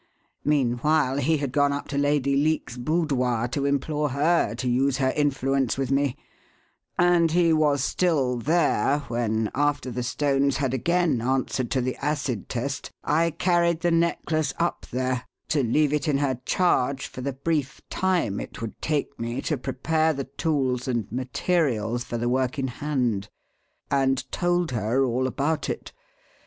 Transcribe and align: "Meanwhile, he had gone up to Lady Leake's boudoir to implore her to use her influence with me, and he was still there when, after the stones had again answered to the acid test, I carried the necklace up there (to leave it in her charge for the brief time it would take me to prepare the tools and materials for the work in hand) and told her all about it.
"Meanwhile, 0.43 1.17
he 1.17 1.37
had 1.37 1.51
gone 1.51 1.71
up 1.71 1.87
to 1.89 1.97
Lady 1.99 2.35
Leake's 2.35 2.75
boudoir 2.75 3.47
to 3.49 3.67
implore 3.67 4.09
her 4.09 4.55
to 4.55 4.67
use 4.67 4.97
her 4.97 5.11
influence 5.15 5.77
with 5.77 5.91
me, 5.91 6.17
and 6.97 7.29
he 7.33 7.53
was 7.53 7.83
still 7.83 8.37
there 8.37 9.01
when, 9.09 9.51
after 9.53 9.91
the 9.91 10.01
stones 10.01 10.57
had 10.57 10.73
again 10.73 11.21
answered 11.21 11.69
to 11.69 11.81
the 11.81 11.95
acid 11.97 12.49
test, 12.49 12.89
I 13.03 13.29
carried 13.29 13.81
the 13.81 13.91
necklace 13.91 14.55
up 14.57 14.87
there 14.89 15.23
(to 15.49 15.61
leave 15.61 15.93
it 15.93 16.07
in 16.07 16.17
her 16.17 16.39
charge 16.47 17.05
for 17.05 17.21
the 17.21 17.33
brief 17.33 17.79
time 17.91 18.39
it 18.39 18.59
would 18.59 18.81
take 18.81 19.19
me 19.19 19.39
to 19.41 19.55
prepare 19.55 20.13
the 20.13 20.23
tools 20.25 20.87
and 20.87 21.11
materials 21.11 22.03
for 22.05 22.17
the 22.17 22.27
work 22.27 22.57
in 22.57 22.69
hand) 22.69 23.29
and 23.91 24.25
told 24.31 24.71
her 24.71 25.05
all 25.05 25.27
about 25.27 25.69
it. 25.69 25.91